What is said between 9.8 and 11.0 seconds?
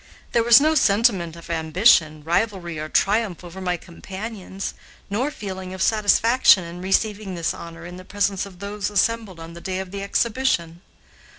the exhibition.